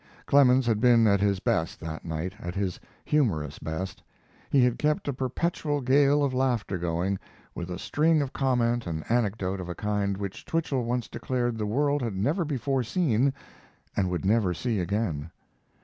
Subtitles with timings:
[0.25, 4.01] Clemens had been at his best that night at his humorous best.
[4.49, 7.19] He had kept a perpetual gale of laughter going,
[7.53, 11.67] with a string of comment and anecdote of a kind which Twichell once declared the
[11.67, 13.31] world had never before seen
[13.95, 15.29] and would never see again.